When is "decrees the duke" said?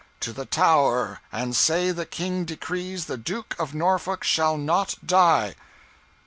2.43-3.55